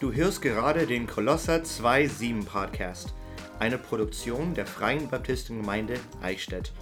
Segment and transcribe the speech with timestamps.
[0.00, 3.12] Du hörst gerade den Kolosser 2.7 Podcast,
[3.58, 6.72] eine Produktion der Freien Baptistengemeinde Eichstätt,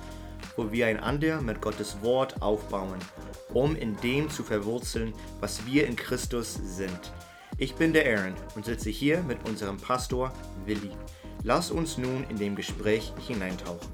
[0.57, 3.01] wo wir einander mit Gottes Wort aufbauen,
[3.52, 7.12] um in dem zu verwurzeln, was wir in Christus sind.
[7.57, 10.32] Ich bin der Aaron und sitze hier mit unserem Pastor
[10.64, 10.93] Willi.
[11.43, 13.89] Lass uns nun in dem Gespräch hineintauchen.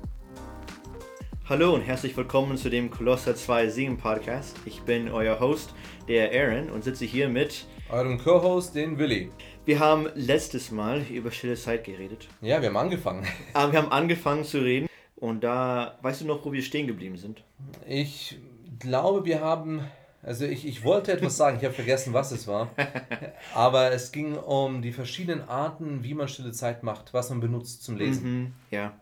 [1.49, 4.55] Hallo und herzlich willkommen zu dem Kolosser 2.7 Podcast.
[4.67, 5.75] Ich bin euer Host,
[6.09, 9.31] der Aaron, und sitze hier mit eurem Co-Host, den Willi.
[9.65, 12.27] Wir haben letztes Mal über stille Zeit geredet.
[12.41, 13.25] Ja, wir haben angefangen.
[13.53, 17.17] Aber wir haben angefangen zu reden und da, weißt du noch, wo wir stehen geblieben
[17.17, 17.45] sind?
[17.87, 18.37] Ich
[18.81, 19.81] glaube, wir haben,
[20.23, 22.71] also ich, ich wollte etwas sagen, ich habe vergessen, was es war.
[23.55, 27.85] Aber es ging um die verschiedenen Arten, wie man stille Zeit macht, was man benutzt
[27.85, 28.25] zum Lesen.
[28.25, 28.93] Mhm, ja.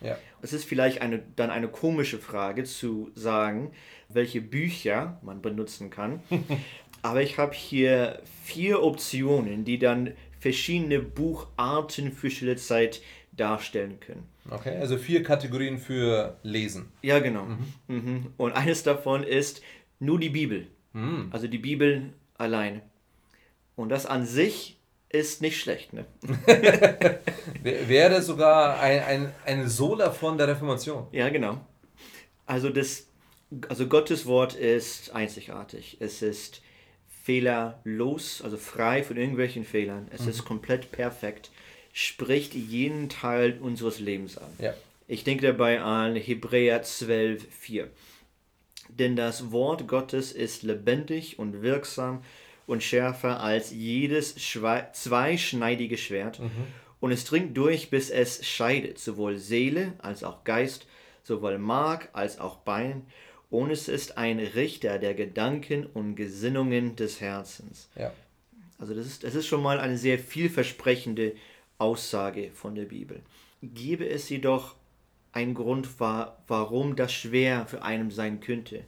[0.00, 0.18] Ja.
[0.42, 3.72] Es ist vielleicht eine, dann eine komische Frage zu sagen,
[4.08, 6.20] welche Bücher man benutzen kann.
[7.02, 13.00] Aber ich habe hier vier Optionen, die dann verschiedene Bucharten für stille Zeit
[13.32, 14.24] darstellen können.
[14.50, 16.92] Okay, also vier Kategorien für Lesen.
[17.02, 17.44] Ja, genau.
[17.44, 17.66] Mhm.
[17.88, 18.26] Mhm.
[18.36, 19.62] Und eines davon ist
[19.98, 20.68] nur die Bibel.
[20.92, 21.28] Mhm.
[21.30, 22.82] Also die Bibel allein.
[23.74, 24.75] Und das an sich
[25.08, 26.04] ist nicht schlecht, ne?
[27.62, 31.06] Wäre sogar ein, ein, eine Sola von der Reformation.
[31.12, 31.60] Ja, genau.
[32.44, 33.06] Also, das,
[33.68, 35.96] also Gottes Wort ist einzigartig.
[36.00, 36.62] Es ist
[37.22, 40.08] fehlerlos, also frei von irgendwelchen Fehlern.
[40.12, 40.28] Es mhm.
[40.28, 41.50] ist komplett perfekt,
[41.92, 44.50] spricht jeden Teil unseres Lebens an.
[44.58, 44.74] Ja.
[45.08, 47.88] Ich denke dabei an Hebräer 12, 4.
[48.88, 52.22] Denn das Wort Gottes ist lebendig und wirksam
[52.66, 56.40] und schärfer als jedes zweischneidige Schwert.
[56.40, 56.50] Mhm.
[57.00, 60.86] Und es dringt durch, bis es scheidet, sowohl Seele als auch Geist,
[61.22, 63.06] sowohl Mark als auch Bein.
[63.50, 67.88] Und es ist ein Richter der Gedanken und Gesinnungen des Herzens.
[67.94, 68.12] Ja.
[68.78, 71.34] Also das ist, das ist schon mal eine sehr vielversprechende
[71.78, 73.20] Aussage von der Bibel.
[73.62, 74.74] Gebe es jedoch
[75.32, 78.84] einen Grund, warum das schwer für einen sein könnte,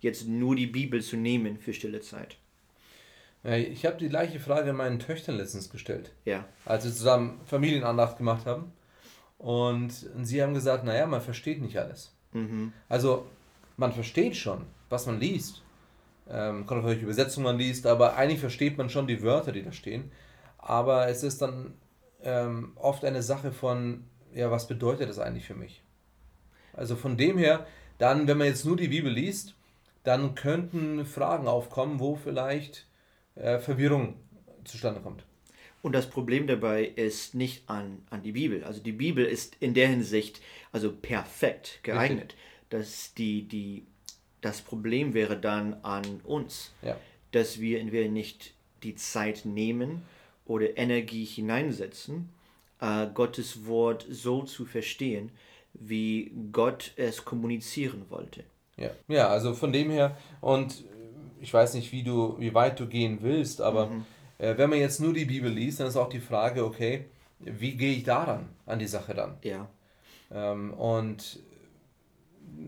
[0.00, 2.36] jetzt nur die Bibel zu nehmen für stille Zeit.
[3.42, 6.12] Ich habe die gleiche Frage meinen Töchtern letztens gestellt.
[6.24, 6.44] Ja.
[6.66, 8.72] Als wir zusammen Familienandacht gemacht haben.
[9.38, 9.92] Und
[10.22, 12.14] sie haben gesagt, naja, man versteht nicht alles.
[12.32, 12.74] Mhm.
[12.88, 13.26] Also
[13.78, 15.62] man versteht schon, was man liest.
[16.28, 19.62] Ähm, kommt auf welche Übersetzung man liest, aber eigentlich versteht man schon die Wörter, die
[19.62, 20.12] da stehen.
[20.58, 21.72] Aber es ist dann
[22.22, 25.82] ähm, oft eine Sache von, ja, was bedeutet das eigentlich für mich?
[26.74, 27.66] Also von dem her,
[27.98, 29.54] dann, wenn man jetzt nur die Bibel liest,
[30.04, 32.86] dann könnten Fragen aufkommen, wo vielleicht
[33.34, 34.14] äh, Verwirrung
[34.64, 35.24] zustande kommt.
[35.82, 38.64] Und das Problem dabei ist nicht an, an die Bibel.
[38.64, 40.40] Also die Bibel ist in der Hinsicht
[40.72, 42.34] also perfekt geeignet.
[42.68, 43.86] Dass die, die,
[44.42, 46.96] das Problem wäre dann an uns, ja.
[47.32, 48.52] dass wir entweder nicht
[48.82, 50.02] die Zeit nehmen
[50.44, 52.28] oder Energie hineinsetzen,
[52.80, 55.30] äh, Gottes Wort so zu verstehen,
[55.72, 58.44] wie Gott es kommunizieren wollte.
[58.76, 60.84] Ja, ja also von dem her, und
[61.40, 64.04] ich weiß nicht, wie, du, wie weit du gehen willst, aber mhm.
[64.38, 67.06] äh, wenn man jetzt nur die Bibel liest, dann ist auch die Frage, okay,
[67.38, 69.38] wie gehe ich daran, an die Sache dann?
[69.42, 69.68] Ja.
[70.30, 71.40] Ähm, und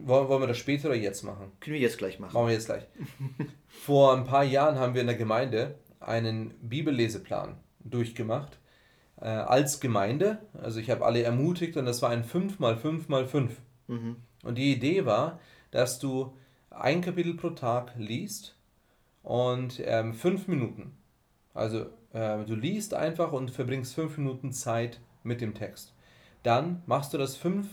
[0.05, 1.53] wollen, wollen wir das später oder jetzt machen?
[1.61, 2.32] Können wir jetzt gleich machen.
[2.32, 2.84] Machen wir jetzt gleich.
[3.69, 8.59] Vor ein paar Jahren haben wir in der Gemeinde einen Bibelleseplan durchgemacht.
[9.21, 10.38] Äh, als Gemeinde.
[10.55, 13.50] Also ich habe alle ermutigt und das war ein 5x5x5.
[13.87, 14.16] Mhm.
[14.43, 15.38] Und die Idee war,
[15.71, 16.37] dass du
[16.71, 18.56] ein Kapitel pro Tag liest
[19.22, 20.97] und ähm, fünf Minuten.
[21.55, 25.94] Also äh, du liest einfach und verbringst fünf Minuten Zeit mit dem Text.
[26.43, 27.69] Dann machst du das fünf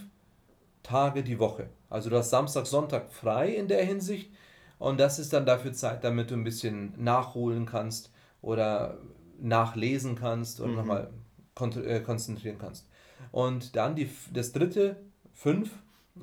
[0.84, 1.70] Tage die Woche.
[1.90, 4.32] Also du hast Samstag, Sonntag frei in der Hinsicht
[4.78, 8.12] und das ist dann dafür Zeit, damit du ein bisschen nachholen kannst
[8.42, 8.98] oder
[9.42, 10.78] nachlesen kannst und mhm.
[10.78, 11.10] nochmal
[11.84, 12.88] äh, konzentrieren kannst.
[13.32, 14.98] Und dann die, das dritte,
[15.34, 15.72] fünf,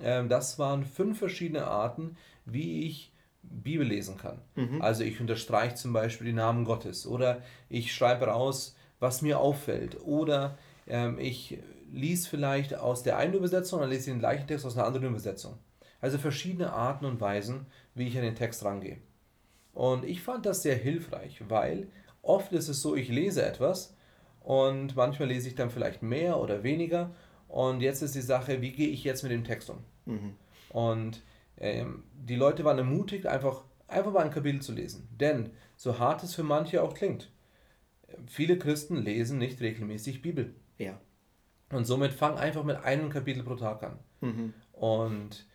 [0.01, 3.13] äh, das waren fünf verschiedene Arten, wie ich
[3.51, 4.41] Bibel lesen kann.
[4.55, 4.83] Mhm.
[4.83, 10.01] Also ich unterstreiche zum Beispiel die Namen Gottes oder ich schreibe raus, was mir auffällt
[10.05, 11.59] oder ähm, ich
[11.93, 15.09] lese vielleicht aus der einen Übersetzung, dann lese ich den gleichen Text aus einer anderen
[15.09, 15.59] Übersetzung.
[16.01, 18.99] Also verschiedene Arten und Weisen, wie ich an den Text rangehe.
[19.73, 21.89] Und ich fand das sehr hilfreich, weil
[22.23, 23.95] oft ist es so, ich lese etwas
[24.41, 27.11] und manchmal lese ich dann vielleicht mehr oder weniger.
[27.49, 29.79] Und jetzt ist die Sache, wie gehe ich jetzt mit dem Text um?
[30.05, 30.35] Mhm.
[30.71, 31.23] Und
[31.59, 35.09] ähm, die Leute waren ermutigt, einfach, einfach mal ein Kapitel zu lesen.
[35.19, 37.31] Denn, so hart es für manche auch klingt,
[38.27, 40.55] viele Christen lesen nicht regelmäßig Bibel.
[40.79, 40.99] Ja.
[41.71, 43.99] Und somit fang einfach mit einem Kapitel pro Tag an.
[44.21, 44.55] Mhm.
[44.73, 45.47] Und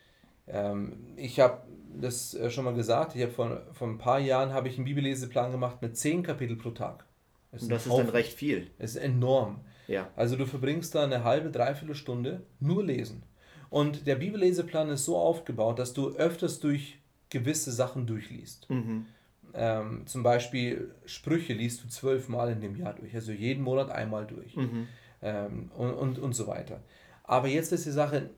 [0.48, 1.64] ähm, ich habe
[2.00, 4.86] das äh, schon mal gesagt, ich habe vor, vor ein paar Jahren habe ich einen
[4.86, 7.06] Bibelleseplan gemacht mit zehn Kapitel pro Tag.
[7.52, 8.10] Es Und das ist dann Haufen.
[8.10, 8.72] recht viel.
[8.78, 9.62] Es ist enorm.
[9.88, 10.10] Ja.
[10.16, 13.24] Also du verbringst da eine halbe, dreiviertel Stunde nur lesen.
[13.72, 18.70] Und der Bibelleseplan ist so aufgebaut, dass du öfters durch gewisse Sachen durchliest.
[18.70, 19.06] Mhm.
[19.54, 24.28] Ähm, zum Beispiel Sprüche liest du zwölfmal in dem Jahr durch, also jeden Monat einmal
[24.28, 24.58] durch.
[24.58, 24.88] Mhm.
[25.22, 26.84] Ähm, und, und, und so weiter.
[27.24, 28.32] Aber jetzt ist die Sache,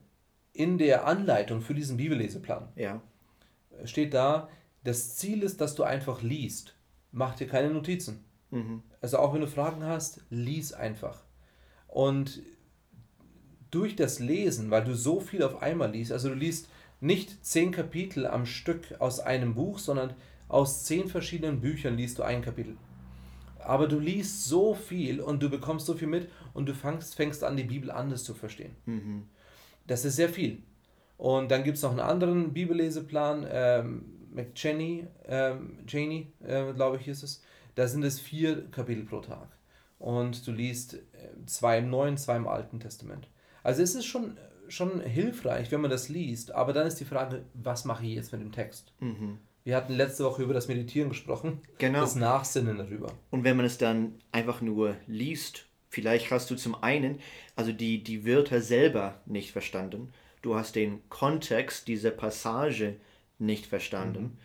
[0.54, 3.02] in der Anleitung für diesen Bibelleseplan Ja.
[3.86, 4.50] steht da,
[4.84, 6.76] das Ziel ist, dass du einfach liest.
[7.12, 8.24] Mach dir keine Notizen.
[8.52, 8.84] Mhm.
[9.02, 11.24] Also auch wenn du Fragen hast, lies einfach.
[11.88, 12.44] Und
[13.74, 16.70] durch das Lesen, weil du so viel auf einmal liest, also du liest
[17.02, 20.14] nicht zehn Kapitel am Stück aus einem Buch, sondern
[20.48, 22.78] aus zehn verschiedenen Büchern liest du ein Kapitel.
[23.60, 27.44] Aber du liest so viel und du bekommst so viel mit und du fängst, fängst
[27.44, 28.76] an, die Bibel anders zu verstehen.
[28.86, 29.24] Mhm.
[29.88, 30.62] Das ist sehr viel.
[31.18, 37.08] Und dann gibt es noch einen anderen Bibelleseplan, ähm, McCheney, ähm, Cheney, äh, glaube ich,
[37.08, 37.42] ist es.
[37.76, 39.48] Da sind es vier Kapitel pro Tag.
[40.00, 41.00] Und du liest äh,
[41.46, 43.28] zwei im Neuen, zwei im Alten Testament.
[43.64, 44.38] Also es ist schon,
[44.68, 48.32] schon hilfreich, wenn man das liest, aber dann ist die Frage, was mache ich jetzt
[48.32, 48.94] mit dem Text?
[49.00, 49.40] Mhm.
[49.64, 52.02] Wir hatten letzte Woche über das Meditieren gesprochen, Genau.
[52.02, 53.08] das Nachsinnen darüber.
[53.32, 57.20] Und wenn man es dann einfach nur liest, vielleicht hast du zum einen,
[57.56, 60.12] also die, die Wörter selber nicht verstanden,
[60.42, 62.98] du hast den Kontext dieser Passage
[63.40, 64.38] nicht verstanden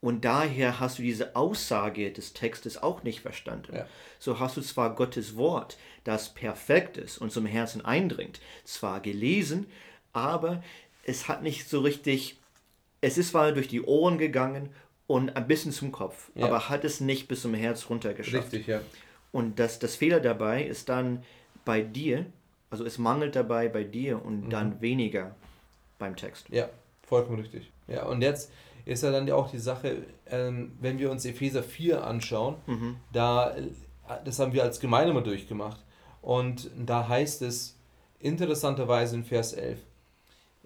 [0.00, 3.74] und daher hast du diese Aussage des Textes auch nicht verstanden.
[3.74, 3.86] Ja.
[4.18, 9.66] So hast du zwar Gottes Wort, das perfekt ist und zum Herzen eindringt, zwar gelesen,
[10.12, 10.62] aber
[11.04, 12.36] es hat nicht so richtig,
[13.00, 14.70] es ist zwar durch die Ohren gegangen
[15.06, 16.46] und ein bisschen zum Kopf, Ja.
[16.46, 18.52] aber hat es nicht bis zum Herz runtergeschafft.
[18.52, 18.80] Richtig, ja.
[19.32, 21.22] Und das, das Fehler dabei ist dann
[21.64, 22.26] bei dir,
[22.70, 24.50] also es mangelt dabei bei dir und Mhm.
[24.50, 25.34] dann weniger
[25.98, 26.46] beim Text.
[26.50, 26.68] Ja,
[27.02, 27.70] vollkommen richtig.
[27.88, 28.50] Ja, und jetzt
[28.88, 29.98] ist ja dann auch die Sache,
[30.30, 32.56] ähm, wenn wir uns Epheser 4 anschauen,
[33.12, 33.68] da, äh,
[34.24, 35.84] das haben wir als Gemeinde mal durchgemacht.
[36.22, 37.76] Und da heißt es
[38.18, 39.78] interessanterweise in Vers 11,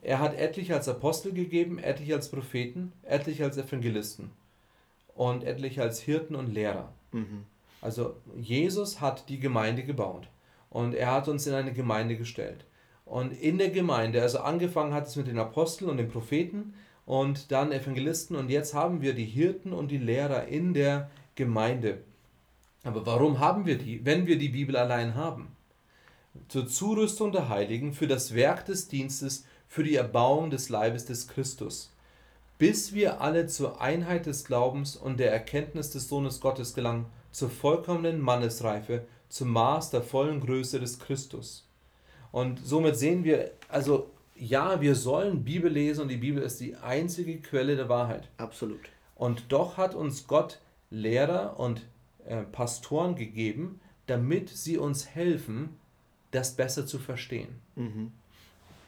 [0.00, 4.30] er hat etliche als Apostel gegeben, etliche als Propheten, etliche als Evangelisten
[5.14, 6.92] und etliche als Hirten und Lehrer.
[7.12, 7.44] Mhm.
[7.80, 10.28] Also Jesus hat die Gemeinde gebaut
[10.70, 12.64] und er hat uns in eine Gemeinde gestellt.
[13.04, 16.75] Und in der Gemeinde, also angefangen hat es mit den Aposteln und den Propheten
[17.06, 21.99] und dann Evangelisten und jetzt haben wir die Hirten und die Lehrer in der Gemeinde.
[22.84, 25.56] Aber warum haben wir die, wenn wir die Bibel allein haben?
[26.49, 31.28] Zur Zurüstung der Heiligen, für das Werk des Dienstes, für die Erbauung des Leibes des
[31.28, 31.93] Christus,
[32.58, 37.50] bis wir alle zur Einheit des Glaubens und der Erkenntnis des Sohnes Gottes gelangen, zur
[37.50, 41.66] vollkommenen Mannesreife, zum Maß der vollen Größe des Christus.
[42.31, 44.10] Und somit sehen wir, also
[44.42, 48.28] ja, wir sollen Bibel lesen und die Bibel ist die einzige Quelle der Wahrheit.
[48.38, 48.80] Absolut.
[49.14, 50.60] Und doch hat uns Gott
[50.90, 51.86] Lehrer und
[52.26, 55.76] äh, Pastoren gegeben, damit sie uns helfen,
[56.32, 57.50] das besser zu verstehen.
[57.76, 58.10] Mhm.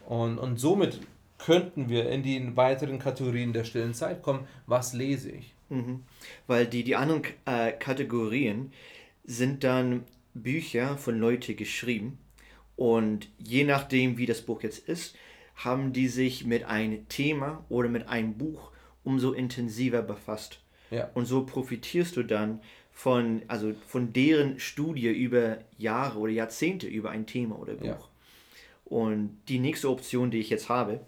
[0.06, 1.00] Und, und somit
[1.38, 4.48] könnten wir in die weiteren Kategorien der stillen Zeit kommen.
[4.66, 5.54] Was lese ich?
[5.68, 6.02] Mhm.
[6.48, 8.72] Weil die, die anderen äh, Kategorien
[9.24, 10.02] sind dann
[10.34, 12.18] Bücher von Leuten geschrieben
[12.74, 15.14] und je nachdem, wie das Buch jetzt ist,
[15.54, 18.70] haben die sich mit einem Thema oder mit einem Buch
[19.04, 20.60] umso intensiver befasst.
[20.90, 21.10] Ja.
[21.14, 22.60] Und so profitierst du dann
[22.92, 27.84] von, also von deren Studie über Jahre oder Jahrzehnte über ein Thema oder Buch.
[27.86, 27.98] Ja.
[28.84, 31.00] Und die nächste Option, die ich jetzt habe,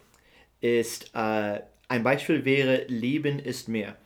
[0.60, 3.96] ist, äh, ein Beispiel wäre Leben ist mehr.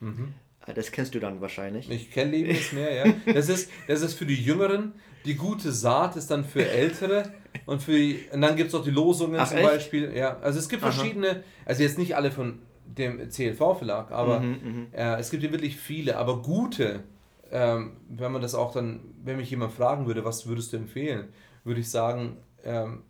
[0.66, 1.88] Äh, Das kennst du dann wahrscheinlich.
[1.88, 1.94] Mhm.
[1.94, 3.32] Ich kenne Leben ist mehr, ja.
[3.32, 4.92] Das ist, das ist für die Jüngeren.
[5.24, 7.32] Die gute Saat ist dann für Ältere.
[7.66, 9.68] Und, für die, und dann gibt es auch die Losungen Ach, zum echt?
[9.68, 10.12] Beispiel.
[10.16, 10.90] Ja, also es gibt Aha.
[10.90, 15.76] verschiedene, also jetzt nicht alle von dem CLV-Verlag, aber Mhm, äh, es gibt ja wirklich
[15.76, 17.04] viele, aber gute,
[17.52, 21.28] ähm, wenn man das auch dann, wenn mich jemand fragen würde, was würdest du empfehlen,
[21.64, 23.02] würde ich sagen, ähm,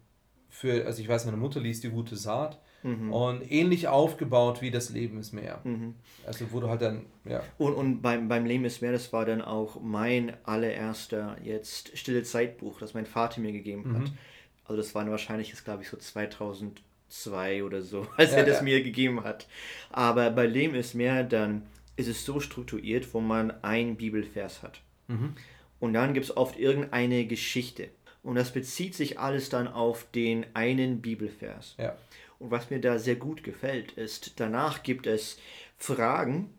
[0.48, 3.12] für, also ich weiß, meine Mutter liest die gute Saat Mhm.
[3.12, 5.60] und ähnlich aufgebaut wie das Leben ist mehr.
[5.64, 5.94] Mhm.
[6.26, 9.24] Also wo du halt dann, ja, Und, und beim, beim Leben ist mehr, das war
[9.26, 14.02] dann auch mein allererster jetzt stille Zeitbuch, das mein Vater mir gegeben hat.
[14.10, 14.18] Mhm.
[14.64, 18.44] Also das war dann wahrscheinlich, ist glaube ich so 2002 oder so, als Ja, er
[18.46, 18.62] das ja.
[18.62, 19.46] mir gegeben hat.
[19.90, 21.62] Aber bei Leben ist mehr, dann
[21.96, 24.80] ist es so strukturiert, wo man ein Bibelvers hat.
[25.08, 25.34] Mhm.
[25.80, 27.88] Und dann gibt es oft irgendeine Geschichte.
[28.22, 31.74] Und das bezieht sich alles dann auf den einen Bibelvers.
[31.78, 31.96] ja,
[32.40, 35.38] Und was mir da sehr gut gefällt, ist, danach gibt es
[35.76, 36.52] Fragen,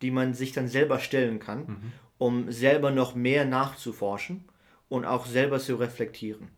[0.00, 4.44] die man sich dann selber stellen kann, um selber noch mehr nachzuforschen
[4.88, 6.48] und auch selber zu reflektieren.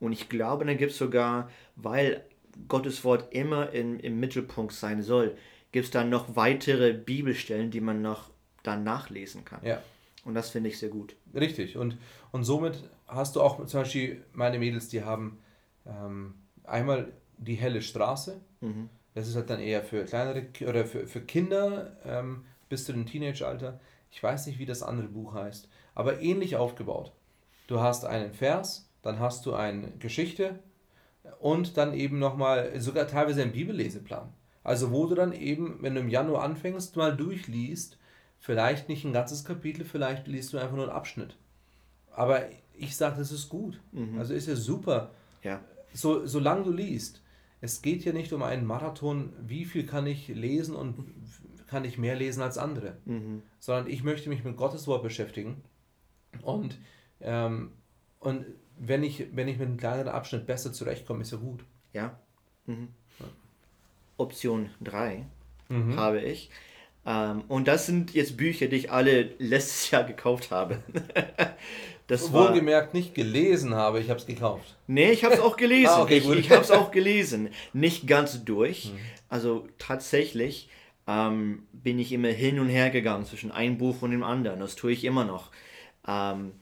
[0.00, 2.24] Und ich glaube, dann gibt es sogar, weil
[2.68, 5.36] Gottes Wort immer in, im Mittelpunkt sein soll,
[5.72, 8.30] gibt es dann noch weitere Bibelstellen, die man noch
[8.62, 9.60] dann nachlesen kann.
[9.64, 9.82] ja.
[10.24, 11.14] Und das finde ich sehr gut.
[11.34, 11.76] Richtig.
[11.76, 11.98] Und,
[12.32, 15.38] und somit hast du auch zum Beispiel meine Mädels, die haben
[15.86, 16.34] ähm,
[16.64, 18.40] einmal die helle Straße.
[18.60, 18.88] Mhm.
[19.14, 23.06] Das ist halt dann eher für kleinere oder für, für Kinder ähm, bis zu dem
[23.06, 23.80] Teenage-Alter.
[24.10, 27.12] Ich weiß nicht, wie das andere Buch heißt, aber ähnlich aufgebaut.
[27.66, 30.58] Du hast einen Vers, dann hast du eine Geschichte
[31.40, 34.32] und dann eben nochmal, sogar teilweise einen Bibelleseplan.
[34.62, 37.98] Also wo du dann eben, wenn du im Januar anfängst, mal durchliest,
[38.38, 41.36] vielleicht nicht ein ganzes Kapitel, vielleicht liest du einfach nur einen Abschnitt.
[42.10, 42.42] Aber
[42.74, 43.80] ich sage, das ist gut.
[44.18, 45.10] Also ist ja super
[45.42, 45.60] Ja.
[45.92, 47.22] so, solange du liest.
[47.60, 50.96] Es geht ja nicht um einen Marathon, wie viel kann ich lesen und
[51.66, 53.42] kann ich mehr lesen als andere, Mhm.
[53.58, 55.62] sondern ich möchte mich mit Gottes Wort beschäftigen
[56.42, 56.78] und,
[57.20, 57.72] ähm,
[58.20, 58.44] und
[58.78, 61.64] wenn, ich, wenn ich mit einem kleineren Abschnitt besser zurechtkomme, ist ja gut.
[61.92, 62.18] Ja.
[62.66, 62.88] Mhm.
[64.18, 65.26] Option 3
[65.68, 65.96] Mhm.
[65.96, 66.50] habe ich.
[67.04, 70.82] Ähm, und das sind jetzt Bücher, die ich alle letztes Jahr gekauft habe.
[72.06, 72.32] Das.
[72.32, 74.76] Wohlgemerkt nicht gelesen habe, ich habe es gekauft.
[74.86, 75.92] Nee, ich habe es auch gelesen.
[75.92, 76.24] Ah, okay, ich.
[76.24, 76.38] Hm.
[76.38, 77.50] ich habe es auch gelesen.
[77.72, 78.92] Nicht ganz durch.
[79.28, 80.68] Also tatsächlich
[81.06, 84.60] ähm, bin ich immer hin und her gegangen zwischen einem Buch und dem anderen.
[84.60, 85.50] Das tue ich immer noch.
[86.06, 86.52] Ähm,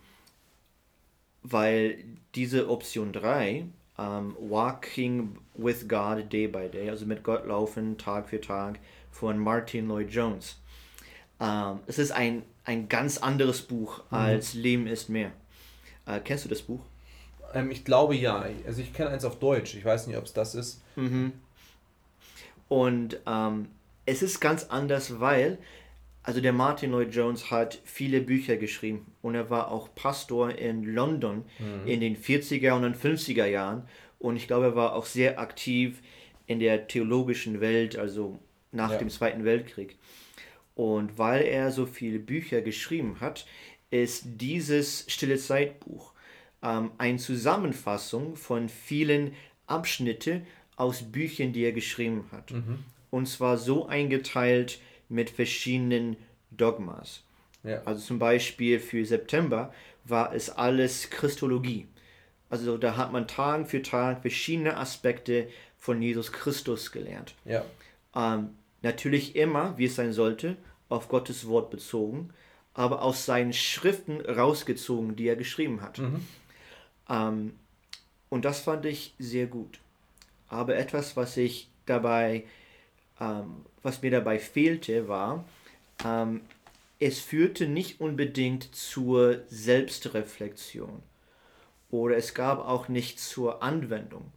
[1.43, 3.67] weil diese Option 3,
[3.99, 9.39] ähm, Walking with God Day by Day, also mit Gott laufen Tag für Tag von
[9.39, 10.59] Martin Lloyd Jones.
[11.41, 15.33] Ähm, es ist ein, ein ganz anderes Buch als Leben ist mehr.
[16.07, 16.81] Äh, kennst du das Buch?
[17.53, 18.45] Ähm, ich glaube ja.
[18.67, 19.75] Also ich kenne eins auf Deutsch.
[19.75, 20.83] Ich weiß nicht, ob es das ist.
[22.69, 23.69] Und ähm,
[24.07, 25.59] es ist ganz anders, weil,
[26.23, 30.85] also der Martin Lloyd Jones hat viele Bücher geschrieben und er war auch Pastor in
[30.85, 31.45] London
[31.87, 33.87] in den 40er und den 50er Jahren
[34.19, 36.01] und ich glaube, er war auch sehr aktiv
[36.47, 38.39] in der theologischen Welt, also
[38.73, 38.99] nach Ja.
[38.99, 39.97] dem Zweiten Weltkrieg.
[40.75, 43.47] Und weil er so viele Bücher geschrieben hat,
[43.91, 46.13] ist dieses Stille Zeitbuch
[46.63, 49.35] ähm, eine Zusammenfassung von vielen
[49.67, 50.43] Abschnitte
[50.77, 52.53] aus Büchern, die er geschrieben hat.
[53.11, 56.17] Und zwar so eingeteilt mit verschiedenen
[56.51, 57.23] Dogmas.
[57.63, 57.83] Ja.
[57.85, 59.73] Also zum Beispiel für September
[60.05, 61.87] war es alles Christologie.
[62.51, 67.35] Also da hat man Tag für Tag verschiedene Aspekte von Jesus Christus gelernt.
[67.45, 67.65] Ja.
[68.15, 68.51] Ähm,
[68.85, 70.57] natürlich immer, wie es sein sollte,
[70.89, 72.31] auf Gottes Wort bezogen,
[72.75, 76.01] aber aus seinen Schriften rausgezogen, die er geschrieben hat.
[77.09, 77.55] Ähm,
[78.29, 79.79] und das fand ich sehr gut.
[80.49, 82.45] Aber etwas, was ich dabei,
[83.21, 85.45] ähm, was mir dabei fehlte, war,
[86.05, 86.43] ähm,
[87.01, 91.03] es führte nicht unbedingt zur Selbstreflexion
[91.91, 94.33] oder es gab auch nicht zur Anwendung.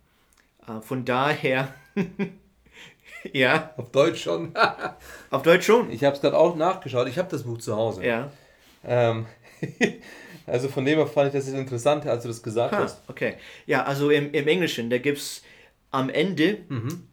[0.67, 1.73] Äh, von daher,
[3.33, 4.53] ja, Auf Deutsch schon.
[5.29, 5.91] auf Deutsch schon.
[5.91, 7.07] ich habe es gerade auch nachgeschaut.
[7.07, 8.05] Ich habe das Buch zu Hause.
[8.05, 8.31] Ja,
[8.85, 9.25] Ähm,
[10.45, 13.01] also von dem her fand ich das interessant, als du das gesagt ah, hast.
[13.07, 13.35] okay.
[13.65, 15.41] Ja, also im, im Englischen, da gibt es
[15.91, 16.59] am Ende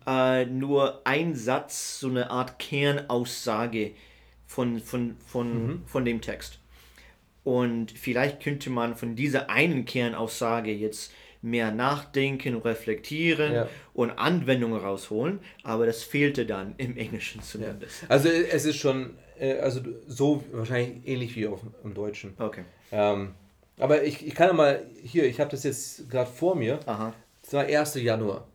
[0.07, 3.93] äh, nur ein Satz, so eine Art Kernaussage
[4.47, 6.59] von, von, von, von dem Text.
[7.45, 11.13] Und vielleicht könnte man von dieser einen Kernaussage jetzt
[11.45, 13.69] mehr nachdenken, reflektieren Ja.
[13.93, 18.05] und Anwendungen rausholen, aber das fehlte dann im Englischen zumindest.
[18.09, 22.35] Also es ist schon, äh, also so wahrscheinlich ähnlich wie auf, im Deutschen.
[22.39, 22.65] Okay.
[22.91, 23.35] Ähm,
[23.79, 26.81] aber ich, ich kann ja mal, hier, ich habe das jetzt gerade vor mir.
[26.87, 27.13] Aha.
[27.43, 27.95] Das war 1.
[27.97, 28.49] Januar.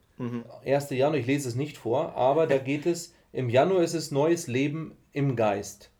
[0.66, 0.90] 1.
[0.90, 4.48] Januar, ich lese es nicht vor, aber da geht es, im Januar ist es neues
[4.48, 5.92] Leben im Geist.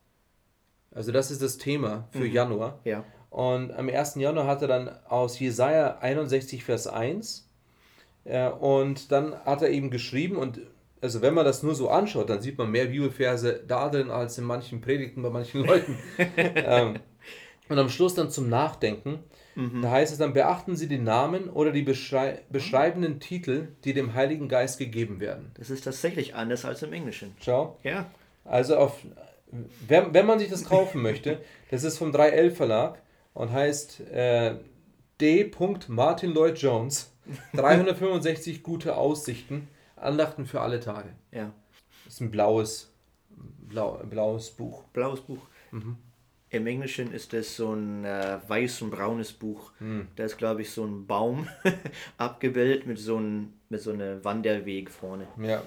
[0.92, 2.80] Also das ist das Thema für Januar.
[2.84, 3.06] Ja.
[3.30, 4.16] Und am 1.
[4.16, 7.48] Januar hat er dann aus Jesaja 61, Vers 1.
[8.26, 10.62] Äh, und dann hat er eben geschrieben, und
[11.02, 14.38] also wenn man das nur so anschaut, dann sieht man mehr Bibelverse da drin als
[14.38, 15.98] in manchen Predigten bei manchen Leuten.
[16.38, 17.00] ähm,
[17.70, 19.20] und am Schluss dann zum Nachdenken.
[19.82, 24.14] Da heißt es dann, beachten Sie die Namen oder die beschrei beschreibenden Titel, die dem
[24.14, 25.52] Heiligen Geist gegeben werden.
[25.56, 27.36] Das ist tatsächlich anders als im Englischen.
[27.44, 27.78] Schau.
[27.84, 28.10] Ja.
[28.46, 29.00] Also auf,
[29.86, 33.02] wenn, wenn man sich das kaufen möchte, das ist vom 3L Verlag
[33.34, 34.56] und heißt äh,
[35.22, 35.52] D.
[35.88, 37.12] Martin Lloyd Jones.
[37.54, 41.10] 365 gute Aussichten, Andachten für alle Tage.
[41.32, 41.54] Ja.
[42.06, 42.92] Das ist ein blaues,
[43.68, 44.84] blau, blaues Buch.
[44.94, 45.46] Blaues Buch.
[46.50, 49.72] Im Englischen ist es so ein äh, weiß und braunes Buch.
[50.16, 51.48] Da ist, glaube ich, so ein Baum
[52.18, 55.28] abgebildet mit so, ein, mit so einem Wanderweg vorne.
[55.40, 55.62] Ja.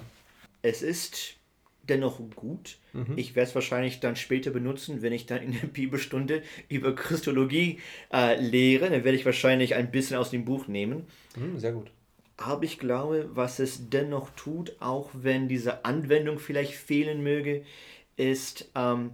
[0.61, 1.35] Es ist
[1.83, 2.77] dennoch gut.
[3.15, 7.79] Ich werde es wahrscheinlich dann später benutzen, wenn ich dann in der Bibelstunde über Christologie
[8.11, 8.89] äh, lehre.
[8.89, 11.07] Dann werde ich wahrscheinlich ein bisschen aus dem Buch nehmen.
[11.35, 11.91] Hm, sehr gut.
[12.37, 17.63] Aber ich glaube, was es dennoch tut, auch wenn diese Anwendung vielleicht fehlen möge,
[18.15, 19.11] ist, ähm,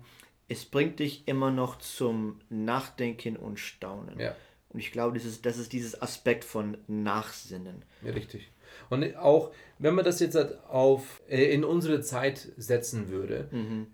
[0.48, 4.20] es bringt dich immer noch zum Nachdenken und Staunen.
[4.20, 4.36] Ja.
[4.70, 7.84] Und ich glaube, das ist, das ist dieses Aspekt von Nachsinnen.
[8.04, 8.50] Ja, richtig.
[8.90, 13.48] Und auch, wenn man das jetzt halt auf, äh, in unsere Zeit setzen würde,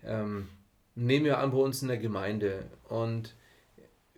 [0.03, 0.47] ähm,
[0.95, 3.35] nehmen wir an bei uns in der Gemeinde und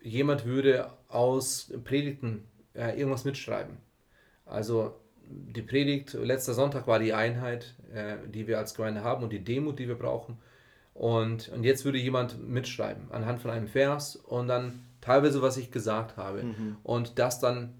[0.02, 2.44] jemand würde aus Predigten
[2.74, 3.76] äh, irgendwas mitschreiben.
[4.46, 4.94] Also
[5.30, 9.44] die Predigt, letzter Sonntag war die Einheit, äh, die wir als Gemeinde haben und die
[9.44, 10.38] Demut, die wir brauchen.
[10.94, 15.70] Und, und jetzt würde jemand mitschreiben anhand von einem Vers und dann teilweise, was ich
[15.70, 16.40] gesagt habe.
[16.82, 17.74] Und das dann,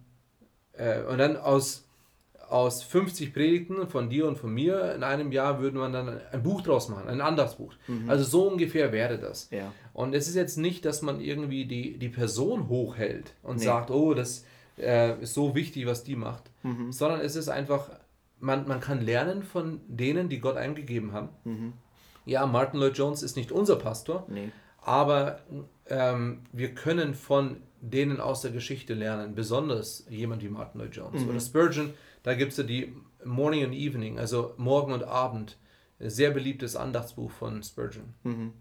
[0.72, 1.87] äh, und dann aus,
[2.48, 6.42] aus 50 Predigten von dir und von mir in einem Jahr würde man dann ein
[6.42, 7.74] Buch draus machen, ein Andachtsbuch.
[8.06, 9.48] Also so ungefähr wäre das.
[9.50, 9.72] Ja.
[9.92, 13.64] Und es ist jetzt nicht, dass man irgendwie die, die Person hochhält und Nee.
[13.64, 14.44] sagt, oh, das
[14.78, 16.90] äh, ist so wichtig, was die macht, Mhm.
[16.92, 17.90] sondern es ist einfach,
[18.40, 21.28] man, man kann lernen von denen, die Gott einem gegeben haben.
[21.44, 21.72] Mhm.
[22.24, 24.50] Ja, Martin Lloyd Jones ist nicht unser Pastor, Nee.
[24.82, 25.40] aber
[25.88, 31.22] ähm, wir können von denen aus der Geschichte lernen, besonders jemand wie Martin Lloyd Jones.
[31.24, 32.92] Oder Spurgeon, da gibt es ja die
[33.24, 35.56] Morning and Evening, also Morgen und Abend,
[36.00, 38.14] ein sehr beliebtes Andachtsbuch von Spurgeon.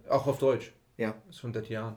[0.10, 1.16] Auch auf Deutsch, Ja.
[1.30, 1.96] ist schon seit Jahren.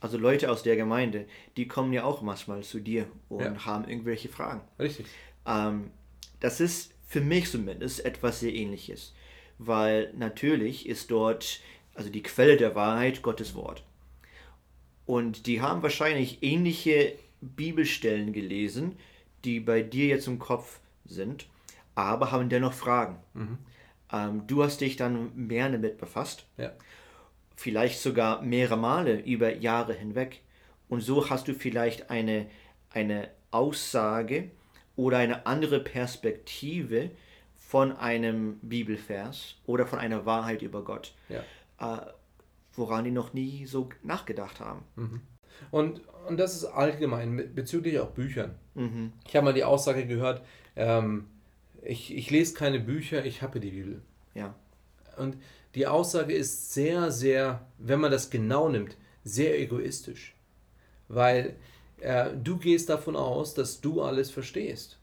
[0.00, 1.26] Also Leute aus der Gemeinde,
[1.58, 3.66] die kommen ja auch manchmal zu dir und Ja.
[3.66, 4.62] haben irgendwelche Fragen.
[4.78, 5.06] Richtig.
[5.46, 5.90] Ähm,
[6.40, 9.14] das ist für mich zumindest etwas sehr ähnliches,
[9.58, 11.60] weil natürlich ist dort,
[11.94, 13.84] also die Quelle der Wahrheit Gottes Wort.
[15.04, 18.96] Und die haben wahrscheinlich ähnliche Bibelstellen gelesen,
[19.44, 21.46] die bei dir jetzt im Kopf sind,
[21.94, 23.18] aber haben dennoch Fragen.
[24.12, 26.72] Ähm, du hast dich dann mehr damit befasst Ja.
[27.56, 30.40] vielleicht sogar mehrere Male über Jahre hinweg.
[30.88, 32.46] Und so hast du vielleicht eine,
[32.90, 34.50] eine Aussage
[34.96, 37.10] oder eine andere Perspektive
[37.56, 41.44] von einem Bibelvers oder von einer Wahrheit über Gott, Ja.
[41.78, 42.06] äh,
[42.74, 44.82] woran die noch nie so nachgedacht haben.
[45.70, 48.54] Und, und das ist allgemein bezüglich auch Büchern.
[48.74, 49.12] Mhm.
[49.26, 50.42] Ich habe mal die Aussage gehört,
[50.76, 51.26] ähm,
[51.82, 54.02] ich, ich lese keine Bücher, ich habe die Bibel.
[54.34, 54.54] Ja,
[55.16, 55.36] Und
[55.74, 60.34] die Aussage ist sehr, sehr, wenn man das genau nimmt, sehr egoistisch.
[61.08, 61.56] Weil
[62.00, 64.98] äh, du gehst davon aus, dass du alles verstehst.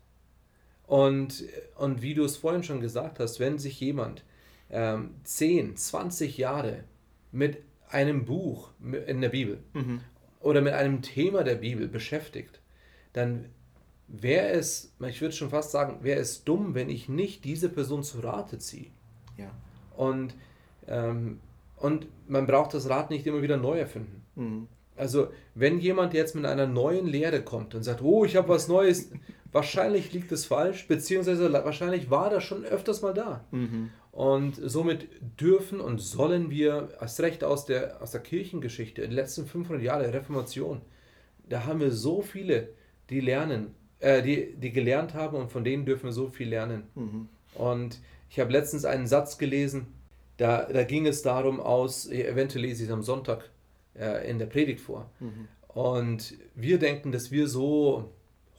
[0.86, 1.43] Und,
[1.76, 4.24] und wie du es vorhin schon gesagt hast, wenn sich jemand
[4.70, 6.84] ähm, 10, 20 Jahre
[7.32, 7.58] mit
[7.89, 8.72] einem Buch
[9.06, 9.60] in der Bibel
[10.39, 12.62] oder mit einem Thema der Bibel beschäftigt,
[13.13, 13.45] dann
[14.08, 18.04] wäre es, ich würde schon fast sagen, wäre es dumm, wenn ich nicht diese Person
[18.04, 18.91] zu Rate ziehe.
[19.38, 19.52] ja.
[19.95, 20.36] Und,
[20.88, 21.39] ähm,
[21.78, 24.23] und man braucht das Rad nicht immer wieder neu erfinden.
[24.36, 24.67] Mhm.
[24.95, 28.67] Also, wenn jemand jetzt mit einer neuen Lehre kommt und sagt, oh, ich habe was
[28.67, 29.12] Neues,
[29.52, 33.46] wahrscheinlich liegt es falsch, beziehungsweise wahrscheinlich war das schon öfters mal da.
[33.52, 33.90] Mhm.
[34.12, 35.08] Und somit
[35.40, 40.12] dürfen und sollen wir, erst recht aus der, aus der Kirchengeschichte, die letzten 500 Jahre
[40.12, 40.82] Reformation,
[41.48, 42.70] da haben wir so viele,
[43.10, 46.84] die lernen, äh, die, die gelernt haben und von denen dürfen wir so viel lernen.
[46.96, 47.30] Mhm.
[47.54, 49.88] Und ich habe letztens einen Satz gelesen,
[50.38, 53.50] da, da ging es darum aus, eventuell lese ich es am Sonntag
[53.96, 55.10] äh, in der Predigt vor.
[55.68, 58.12] Und wir denken, dass wir so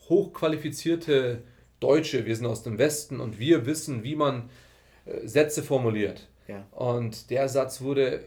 [0.09, 1.43] hochqualifizierte
[1.79, 4.49] Deutsche, wir sind aus dem Westen und wir wissen, wie man
[5.05, 6.27] äh, Sätze formuliert.
[6.47, 6.65] Ja.
[6.71, 8.23] Und der Satz wurde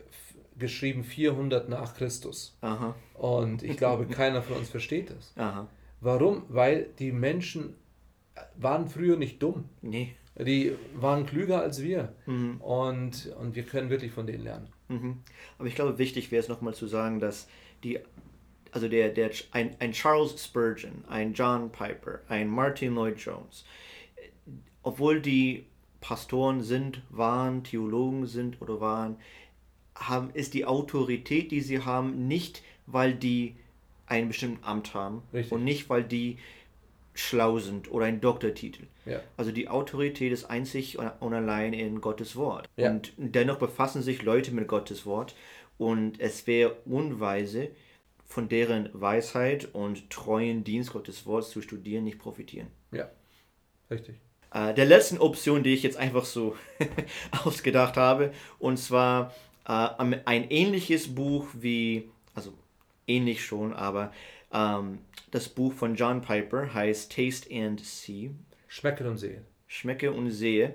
[0.59, 2.57] geschrieben 400 nach Christus.
[2.61, 5.33] Aha, Und ich glaube, keiner von uns versteht das.
[5.37, 5.67] aha.
[6.01, 6.43] Warum?
[6.49, 7.75] Weil die Menschen
[8.57, 9.69] waren früher nicht dumm.
[9.83, 10.15] Nee.
[10.37, 12.13] Die waren klüger als wir.
[12.27, 14.69] Und, und wir können wirklich von denen lernen.
[14.89, 15.19] Mhm.
[15.59, 17.47] Aber ich glaube, wichtig wäre es nochmal zu sagen, dass
[17.85, 18.01] die,
[18.73, 23.65] also der, der, ein, ein Charles Spurgeon, ein John Piper, ein Martin Lloyd Jones,
[24.83, 25.67] obwohl die
[26.01, 29.17] Pastoren sind, waren, Theologen sind oder waren,
[29.95, 33.55] haben, ist die Autorität, die sie haben, nicht, weil die
[34.07, 35.53] ein bestimmtes Amt haben Richtig.
[35.53, 36.39] und nicht, weil die
[37.15, 38.85] schlau sind oder einen Doktortitel.
[39.05, 39.21] Ja.
[39.37, 42.69] Also die Autorität ist einzig und allein in Gottes Wort.
[42.77, 42.91] Ja.
[42.91, 45.35] Und dennoch befassen sich Leute mit Gottes Wort
[45.79, 47.69] und es wäre unweise,
[48.33, 52.69] von deren Weisheit und treuen Dienst Gottes Wortes zu studieren, nicht profitieren.
[52.91, 53.11] Ja,
[53.91, 54.17] richtig.
[54.53, 56.57] Äh, der letzten Option, die ich jetzt einfach so
[57.45, 59.35] ausgedacht habe, und zwar
[59.67, 59.73] äh,
[60.25, 62.53] ein ähnliches Buch wie, also
[63.07, 64.13] ähnlich schon, aber
[64.53, 64.99] ähm,
[65.31, 68.31] das Buch von John Piper heißt Taste and See,
[68.67, 69.45] Schmecken und sehen.
[69.67, 70.75] Schmecke und Sehe.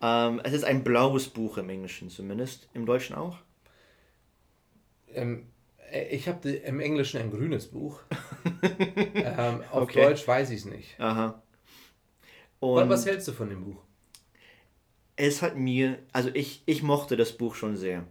[0.00, 3.38] Ähm, es ist ein blaues Buch im Englischen zumindest, im Deutschen auch.
[5.12, 5.59] Ähm, äh,
[6.10, 8.00] ich habe im Englischen ein grünes Buch.
[9.14, 10.02] ähm, auf Okay.
[10.02, 10.98] Deutsch weiß ich es nicht.
[11.00, 11.42] Aha.
[12.60, 13.82] Was, Und was hältst du von dem Buch?
[15.16, 18.06] es hat mir, also ich, ich mochte das Buch schon sehr.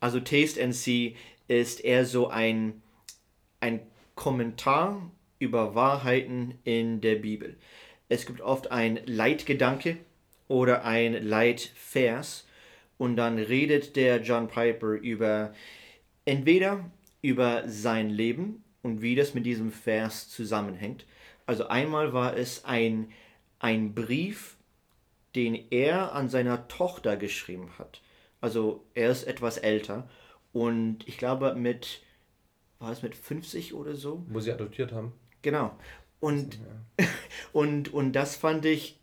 [0.00, 1.16] Also Taste and See
[1.48, 2.82] ist eher so ein,
[3.60, 3.80] ein
[4.14, 7.56] Kommentar über Wahrheiten in der Bibel.
[8.10, 9.96] Es gibt oft ein Leitgedanke
[10.46, 12.46] oder ein Leitvers
[12.98, 15.54] und dann redet der John Piper über
[16.24, 16.90] entweder
[17.22, 21.06] über sein Leben und wie das mit diesem Vers zusammenhängt.
[21.46, 23.08] Also einmal war es ein,
[23.58, 24.56] ein Brief,
[25.34, 28.02] den er an seiner Tochter geschrieben hat.
[28.40, 30.08] Also er ist etwas älter
[30.52, 32.02] und ich glaube mit,
[32.78, 34.24] war es mit 50 oder so?
[34.28, 35.12] Wo sie adoptiert haben.
[35.42, 35.76] Genau.
[36.20, 36.58] Und,
[37.00, 37.06] ja.
[37.52, 38.98] und, und das fand ich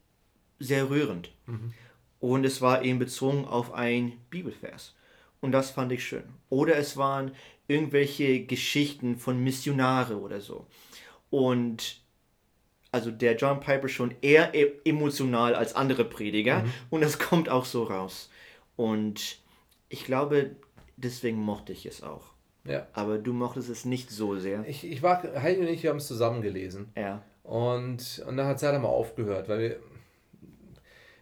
[0.59, 1.31] sehr rührend.
[1.47, 1.73] Mhm.
[2.19, 4.95] Und es war eben bezogen auf ein Bibelvers.
[5.41, 6.23] Und das fand ich schön.
[6.49, 7.31] Oder es waren
[7.67, 10.67] irgendwelche Geschichten von Missionare oder so.
[11.29, 12.01] Und
[12.91, 16.63] also der John Piper schon eher e-, emotional als andere Prediger.
[16.63, 16.71] Mhm.
[16.89, 18.29] Und das kommt auch so raus.
[18.75, 19.39] Und
[19.89, 20.55] ich glaube,
[20.97, 22.31] deswegen mochte ich es auch.
[22.63, 22.87] Ja.
[22.93, 24.67] Aber du mochtest es nicht so sehr.
[24.67, 26.91] Ich, ich war, Heidi und ich, wir haben es zusammen gelesen.
[26.95, 27.23] Ja.
[27.43, 29.79] Und, und dann hat es halt mal aufgehört, weil wir,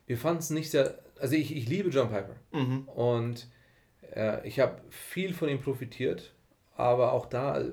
[0.05, 2.35] wir fanden es nicht sehr, also ich, ich liebe John Piper.
[2.51, 2.89] Mhm.
[2.89, 3.47] Und
[4.15, 6.33] äh, ich habe viel von ihm profitiert,
[6.75, 7.63] aber auch da,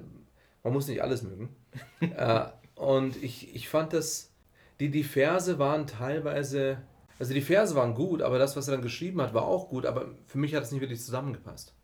[0.63, 1.55] man muss nicht alles mögen.
[2.01, 4.33] äh, und ich, ich fand das,
[4.81, 6.79] die, die Verse waren teilweise,
[7.19, 9.87] also die Verse waren gut, aber das, was er dann geschrieben hat, war auch gut,
[9.87, 11.75] aber für mich hat es nicht wirklich zusammengepasst.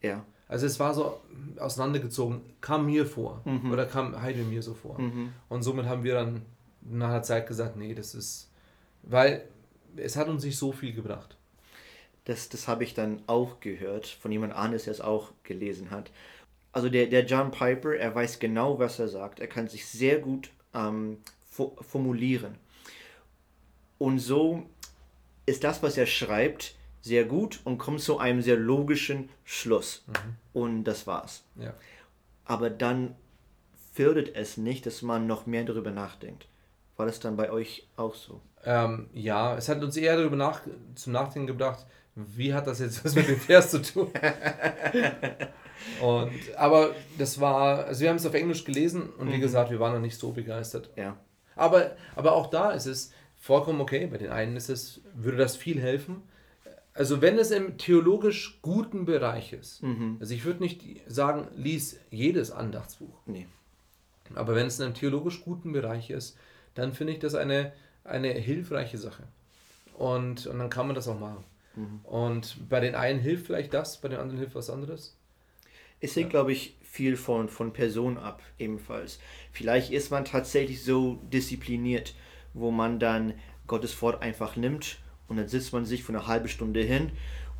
[0.00, 0.24] Ja.
[0.48, 1.20] Also es war so
[1.58, 3.70] auseinandergezogen, kam mir vor mhm.
[3.70, 5.00] oder kam Heide mir so vor.
[5.00, 5.32] Mhm.
[5.48, 6.42] Und somit haben wir dann
[6.80, 8.50] nach einer Zeit gesagt, nee, das ist,
[9.02, 9.44] weil
[9.96, 11.36] es hat uns nicht so viel gebracht.
[12.24, 16.10] Das, das habe ich dann auch gehört von jemand anderes, der es auch gelesen hat.
[16.72, 19.40] Also der, der John Piper, er weiß genau, was er sagt.
[19.40, 22.56] Er kann sich sehr gut ähm, formulieren.
[23.98, 24.66] Und so
[25.46, 30.04] ist das, was er schreibt, sehr gut und kommt zu einem sehr logischen Schluss.
[30.06, 30.36] Mhm.
[30.52, 31.44] Und das war's.
[31.56, 31.74] Ja.
[32.44, 33.14] Aber dann
[33.92, 36.46] fördert es nicht, dass man noch mehr darüber nachdenkt.
[36.96, 38.40] War das dann bei euch auch so?
[38.64, 40.60] Ähm, ja, es hat uns eher darüber nach,
[40.94, 41.86] zum Nachdenken gebracht,
[42.28, 44.10] wie hat das jetzt was mit dem Vers zu tun?
[46.02, 49.32] und, aber das war, also wir haben es auf Englisch gelesen und mhm.
[49.32, 50.90] wie gesagt, wir waren noch nicht so begeistert.
[50.96, 51.16] Ja.
[51.56, 54.06] Aber, aber auch da ist es vollkommen okay.
[54.06, 56.22] Bei den einen ist es, würde das viel helfen.
[56.94, 60.16] Also wenn es im theologisch guten Bereich ist, mhm.
[60.20, 63.20] also ich würde nicht sagen, lies jedes Andachtsbuch.
[63.26, 63.46] Nee.
[64.34, 66.36] Aber wenn es in einem theologisch guten Bereich ist,
[66.74, 67.72] dann finde ich das eine,
[68.04, 69.24] eine hilfreiche Sache.
[69.94, 71.44] Und, und dann kann man das auch machen.
[71.76, 72.00] Mhm.
[72.04, 75.16] Und bei den einen hilft vielleicht das, bei den anderen hilft was anderes.
[76.00, 76.30] Es hängt, ja.
[76.30, 79.20] glaube ich, viel von, von Person ab, ebenfalls.
[79.52, 82.14] Vielleicht ist man tatsächlich so diszipliniert,
[82.54, 83.34] wo man dann
[83.66, 87.12] Gottes Wort einfach nimmt und dann sitzt man sich für eine halbe Stunde hin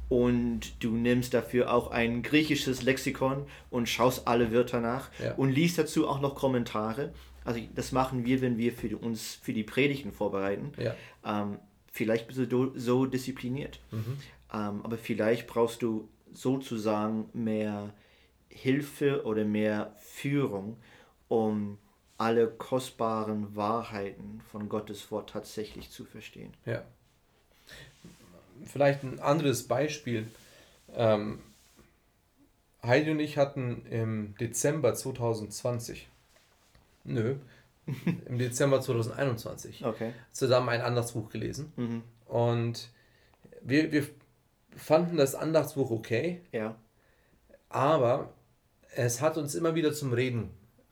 [0.08, 5.34] und du nimmst dafür auch ein griechisches Lexikon und schaust alle Wörter nach ja.
[5.34, 7.12] und liest dazu auch noch Kommentare.
[7.44, 10.72] Also das machen wir, wenn wir für uns für die Predigten vorbereiten.
[10.76, 10.96] Ja.
[11.24, 11.58] Ähm,
[11.90, 14.18] vielleicht bist du so diszipliniert, mhm.
[14.52, 17.92] ähm, aber vielleicht brauchst du sozusagen mehr
[18.48, 20.76] Hilfe oder mehr Führung,
[21.28, 21.78] um
[22.18, 26.52] alle kostbaren Wahrheiten von Gottes Wort tatsächlich zu verstehen.
[26.66, 26.84] Ja
[28.66, 30.26] vielleicht ein anderes Beispiel.
[30.94, 31.40] Ähm,
[32.82, 36.08] Heidi und ich hatten im Dezember 2020,
[37.04, 37.36] nö,
[38.26, 40.12] im Dezember 2021 okay.
[40.32, 41.72] zusammen ein Andachtsbuch gelesen.
[41.76, 42.02] Mhm.
[42.26, 42.90] Und
[43.62, 44.06] wir, wir
[44.76, 46.42] fanden das Andachtsbuch okay.
[46.52, 46.76] Ja.
[47.68, 48.32] Aber
[48.94, 50.50] es hat uns immer wieder zum Reden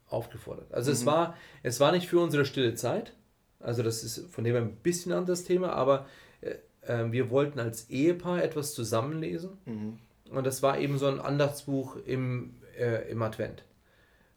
[0.08, 0.72] aufgefordert.
[0.72, 0.94] Also mhm.
[0.94, 3.14] es, war, es war nicht für unsere stille Zeit.
[3.60, 6.06] Also das ist von dem ein bisschen anderes Thema, aber
[6.40, 9.58] äh, wir wollten als Ehepaar etwas zusammenlesen.
[9.64, 9.98] Mhm.
[10.30, 13.64] Und das war eben so ein Andachtsbuch im, äh, im Advent.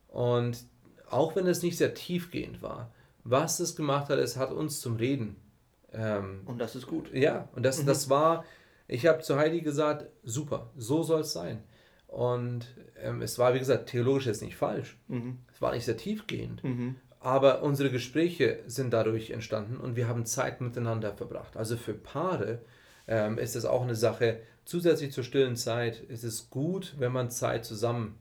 [0.07, 0.63] Und
[1.11, 2.91] auch wenn es nicht sehr tiefgehend war,
[3.23, 5.35] was es gemacht hat, es hat uns zum Reden.
[5.93, 7.13] Ähm, und das ist gut.
[7.13, 7.87] Ja, und das, mhm.
[7.87, 8.45] das war,
[8.87, 11.63] ich habe zu Heidi gesagt, super, so soll es sein.
[12.07, 12.67] Und
[13.01, 14.97] ähm, es war, wie gesagt, theologisch jetzt nicht falsch.
[15.07, 15.39] Mhm.
[15.53, 16.63] Es war nicht sehr tiefgehend.
[16.63, 16.95] Mhm.
[17.19, 21.55] Aber unsere Gespräche sind dadurch entstanden und wir haben Zeit miteinander verbracht.
[21.55, 22.59] Also für Paare
[23.07, 27.29] ähm, ist es auch eine Sache, zusätzlich zur stillen Zeit ist es gut, wenn man
[27.29, 28.17] Zeit zusammen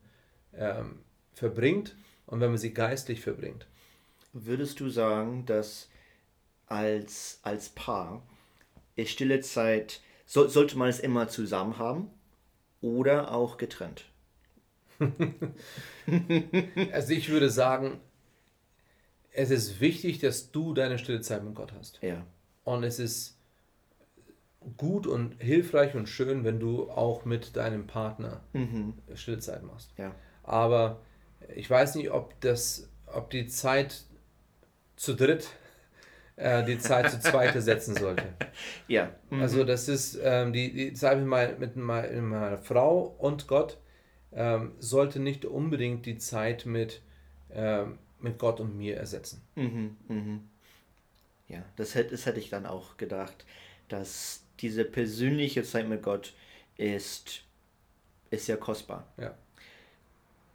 [0.52, 1.00] ähm,
[1.32, 1.96] verbringt
[2.30, 3.66] und wenn man sie geistlich verbringt.
[4.32, 5.88] Würdest du sagen, dass
[6.66, 8.22] als, als Paar
[9.04, 12.10] stille Zeit, so, sollte man es immer zusammen haben
[12.80, 14.04] oder auch getrennt?
[16.92, 18.00] also ich würde sagen,
[19.32, 22.00] es ist wichtig, dass du deine stille Zeit mit Gott hast.
[22.02, 22.24] Ja.
[22.64, 23.38] Und es ist
[24.76, 28.94] gut und hilfreich und schön, wenn du auch mit deinem Partner Mhm.
[29.14, 29.94] Stillzeit machst.
[29.96, 30.14] Ja.
[30.42, 31.00] Aber
[31.54, 34.02] ich weiß nicht, ob das, ob die Zeit
[34.96, 35.48] zu dritt
[36.40, 38.24] äh, die Zeit zu zweit ersetzen sollte.
[38.88, 39.10] Ja.
[39.30, 39.42] Mhm.
[39.42, 43.46] Also das ist ähm, die, die Zeit mit, mein, mit, mein, mit meiner Frau und
[43.46, 43.78] Gott
[44.32, 47.02] ähm, sollte nicht unbedingt die Zeit mit,
[47.52, 49.42] ähm, mit Gott und mir ersetzen.
[49.54, 50.48] Mhm, mhm.
[51.48, 53.44] Ja, das hätte, das hätte ich dann auch gedacht,
[53.88, 56.32] dass diese persönliche Zeit mit Gott
[56.76, 57.42] ist,
[58.30, 59.06] ist sehr kostbar.
[59.18, 59.34] Ja.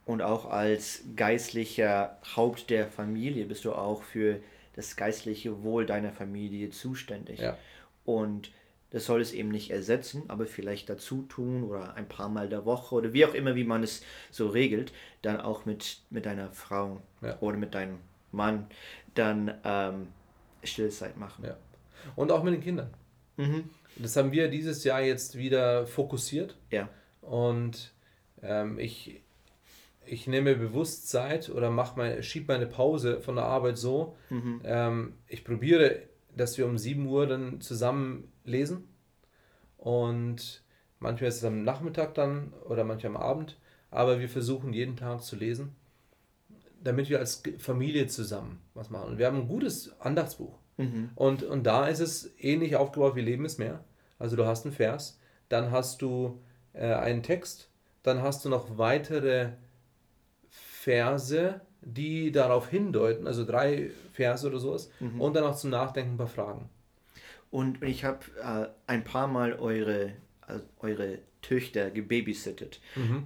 [0.06, 4.40] Und auch als geistlicher Haupt der Familie bist du auch für
[4.74, 7.40] das geistliche Wohl deiner Familie zuständig.
[7.40, 7.58] Ja.
[8.04, 8.52] Und
[8.90, 12.64] das soll es eben nicht ersetzen, aber vielleicht dazu tun oder ein paar Mal der
[12.64, 14.92] Woche oder wie auch immer, wie man es so regelt,
[15.22, 17.36] dann auch mit, mit deiner Frau Ja.
[17.40, 17.98] oder mit deinem
[18.30, 18.68] Mann
[19.14, 20.06] dann ähm,
[20.62, 21.44] Stillzeit machen.
[21.46, 21.56] Ja.
[22.14, 22.94] Und auch mit den Kindern.
[23.36, 23.70] Mhm.
[23.96, 26.56] Das haben wir dieses Jahr jetzt wieder fokussiert.
[26.70, 26.88] Ja.
[27.22, 27.92] Und
[28.42, 29.20] ähm, ich,
[30.06, 34.16] ich nehme bewusst Zeit oder mach meine, schieb meine Pause von der Arbeit so.
[34.30, 34.60] Mhm.
[34.64, 36.02] Ähm, ich probiere,
[36.36, 38.88] dass wir um 7 Uhr dann zusammen lesen.
[39.78, 40.62] Und
[40.98, 43.58] manchmal ist es am Nachmittag dann oder manchmal am Abend.
[43.90, 45.74] Aber wir versuchen jeden Tag zu lesen,
[46.82, 49.10] damit wir als Familie zusammen was machen.
[49.10, 50.58] Und wir haben ein gutes Andachtsbuch.
[50.76, 51.10] Mhm.
[51.14, 53.84] Und, und da ist es ähnlich aufgebaut wie Leben ist mehr.
[54.18, 56.40] Also du hast einen Vers, dann hast du
[56.72, 57.70] äh, einen Text,
[58.02, 59.50] dann hast du noch weitere
[60.86, 66.16] Verse, die darauf hindeuten, also drei Verse oder sowas, und dann auch zum Nachdenken ein
[66.16, 66.68] paar Fragen.
[67.50, 70.12] Und ich habe äh, ein paar Mal eure,
[70.46, 72.80] äh, eure Töchter gebabysittet.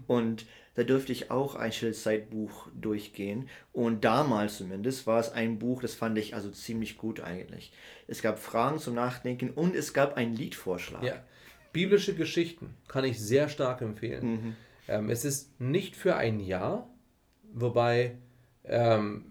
[0.06, 3.50] Und da durfte ich auch ein Stillzeitbuch durchgehen.
[3.74, 7.72] Und damals zumindest war es ein Buch, das fand ich also ziemlich gut eigentlich.
[8.06, 11.02] Es gab Fragen zum Nachdenken und es gab einen Liedvorschlag.
[11.02, 11.22] Ja.
[11.74, 14.56] Biblische Geschichten kann ich sehr stark empfehlen.
[14.88, 16.89] Ähm, es ist nicht für ein Jahr,
[17.52, 18.16] wobei,
[18.64, 19.24] ähm,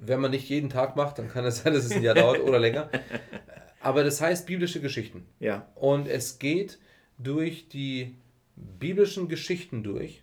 [0.00, 2.40] wenn man nicht jeden Tag macht, dann kann es sein, dass es ein Jahr dauert
[2.40, 2.90] oder länger.
[3.80, 5.26] Aber das heißt biblische Geschichten.
[5.40, 5.68] Ja.
[5.74, 6.78] Und es geht
[7.18, 8.16] durch die
[8.56, 10.22] biblischen Geschichten durch.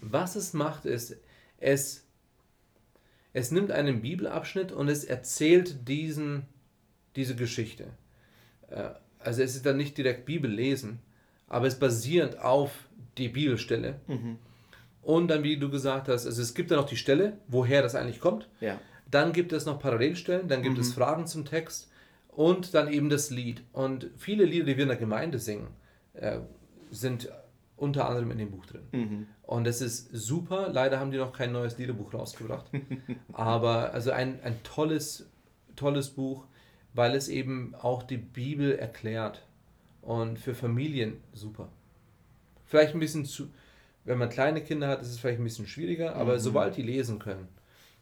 [0.00, 1.16] Was es macht, ist,
[1.58, 2.04] es,
[3.32, 6.42] es nimmt einen Bibelabschnitt und es erzählt diesen,
[7.14, 7.84] diese Geschichte.
[8.68, 8.90] Äh,
[9.20, 10.98] Also es ist dann nicht direkt Bibellesen,
[11.46, 12.72] aber es basierend auf
[13.18, 14.00] die Bibelstelle.
[15.02, 17.94] Und dann, wie du gesagt hast, also es gibt dann noch die Stelle, woher das
[17.94, 18.48] eigentlich kommt.
[18.60, 18.80] Ja.
[19.10, 21.90] Dann gibt es noch Parallelstellen, dann gibt es Fragen zum Text
[22.28, 23.62] und dann eben das Lied.
[23.72, 25.68] Und viele Lieder, die wir in der Gemeinde singen,
[26.14, 26.38] äh,
[26.90, 27.28] sind
[27.76, 28.82] unter anderem in dem Buch drin.
[29.42, 30.70] Und das ist super.
[30.72, 32.66] Leider haben die noch kein neues Liederbuch rausgebracht.
[33.32, 35.28] Aber also ein, ein tolles,
[35.74, 36.46] tolles Buch,
[36.94, 39.44] weil es eben auch die Bibel erklärt.
[40.00, 41.68] Und für Familien super.
[42.64, 43.50] Vielleicht ein bisschen zu,
[44.04, 47.18] wenn man kleine Kinder hat, ist es vielleicht ein bisschen schwieriger, aber sobald die lesen
[47.18, 47.48] können,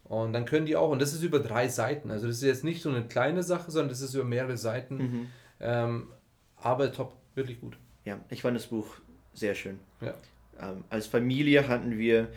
[0.04, 2.64] und dann können die auch, und das ist über drei Seiten, also das ist jetzt
[2.64, 6.08] nicht so eine kleine Sache, sondern das ist über mehrere Seiten, ähm,
[6.56, 7.76] aber top, wirklich gut.
[8.04, 8.86] Ja, ich fand das Buch
[9.34, 9.78] sehr schön.
[10.00, 10.14] Ja.
[10.60, 12.28] Ähm, als Familie hatten wir,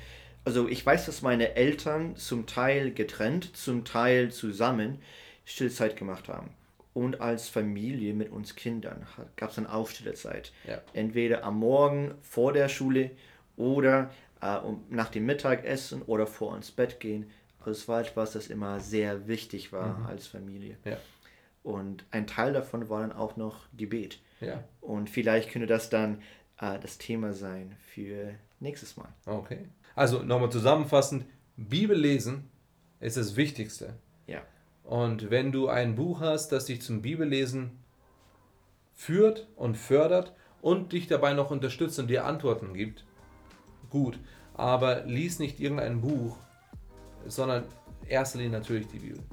[0.45, 4.99] also ich weiß, dass meine Eltern zum Teil getrennt, zum Teil zusammen
[5.45, 6.51] Stillzeit gemacht haben.
[6.93, 10.51] Und als Familie mit uns Kindern gab es dann auch Stillzeit.
[10.67, 10.79] Ja.
[10.93, 13.09] Entweder am Morgen vor der Schule
[13.57, 14.11] oder
[14.41, 17.29] äh, um, nach dem Mittagessen oder vor ins Bett gehen.
[17.59, 20.77] Also es war etwas, das immer sehr wichtig war als Familie.
[20.83, 20.97] Ja.
[21.63, 24.19] Und ein Teil davon war dann auch noch Gebet.
[24.41, 26.21] Ja, Und vielleicht könnte das dann
[26.59, 29.07] äh, das Thema sein für nächstes Mal.
[29.25, 29.59] okay.
[29.95, 31.23] Also nochmal zusammenfassend,
[31.55, 32.49] Bibel lesen
[32.99, 33.93] ist das Wichtigste.
[34.25, 34.41] Ja.
[34.83, 37.71] Und wenn du ein Buch hast, das dich zum Bibellesen
[38.95, 43.05] führt und fördert und dich dabei noch unterstützt und dir Antworten gibt,
[43.93, 44.19] gut.
[44.55, 46.35] Aber lies nicht irgendein Buch,
[47.27, 47.63] sondern
[48.01, 49.23] in erster Linie natürlich die Bibel.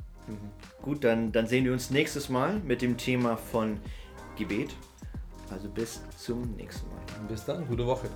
[0.83, 3.79] Gut, dann, dann sehen wir uns nächstes Mal mit dem Thema von
[4.37, 4.71] Gebet.
[5.51, 7.01] Also bis zum nächsten Mal.
[7.29, 8.09] Bis dann, gute Woche.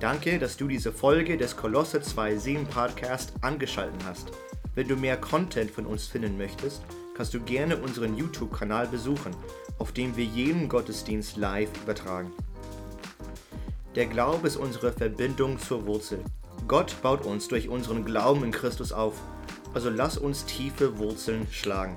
[0.00, 4.30] Danke, dass du diese Folge des Kolosse 2.7 Podcast angeschaltet hast.
[4.74, 6.82] Wenn du mehr Content von uns finden möchtest,
[7.16, 9.34] kannst du gerne unseren YouTube-Kanal besuchen,
[9.78, 12.30] auf dem wir jeden Gottesdienst live übertragen.
[13.94, 16.22] Der Glaube ist unsere Verbindung zur Wurzel.
[16.66, 19.14] Gott baut uns durch unseren Glauben in Christus auf.
[19.72, 21.96] Also lass uns tiefe Wurzeln schlagen.